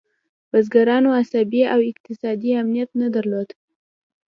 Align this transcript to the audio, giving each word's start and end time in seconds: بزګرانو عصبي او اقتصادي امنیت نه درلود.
بزګرانو 0.51 1.09
عصبي 1.19 1.61
او 1.73 1.79
اقتصادي 1.91 2.51
امنیت 2.61 2.89
نه 3.01 3.07
درلود. 3.15 3.49